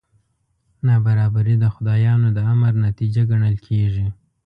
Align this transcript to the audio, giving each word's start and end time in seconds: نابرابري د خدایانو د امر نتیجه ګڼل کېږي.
نابرابري 0.85 1.55
د 1.63 1.65
خدایانو 1.75 2.27
د 2.37 2.39
امر 2.53 2.73
نتیجه 2.85 3.21
ګڼل 3.31 3.55
کېږي. 3.67 4.07